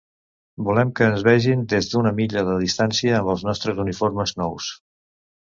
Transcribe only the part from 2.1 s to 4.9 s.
milla de distància amb els nostres uniformes nous.